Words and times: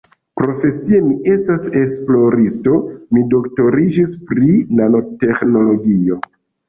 Profesie 0.39 1.01
mi 1.09 1.17
estas 1.33 1.67
esploristo, 1.81 2.79
mi 3.17 3.21
doktoriĝis 3.37 4.17
pri 4.31 4.51
nanoteĥnologio. 4.81 6.19